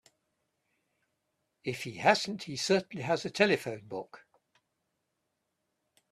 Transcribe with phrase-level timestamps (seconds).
[1.63, 4.25] If he hasn't he certainly has a telephone book.